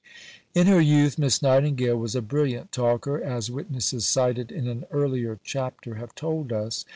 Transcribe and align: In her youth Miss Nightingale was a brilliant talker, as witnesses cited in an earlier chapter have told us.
In 0.55 0.65
her 0.65 0.81
youth 0.81 1.19
Miss 1.19 1.43
Nightingale 1.43 1.95
was 1.95 2.15
a 2.15 2.23
brilliant 2.23 2.71
talker, 2.71 3.21
as 3.23 3.51
witnesses 3.51 4.03
cited 4.03 4.51
in 4.51 4.67
an 4.67 4.85
earlier 4.89 5.37
chapter 5.43 5.93
have 5.93 6.15
told 6.15 6.51
us. 6.51 6.85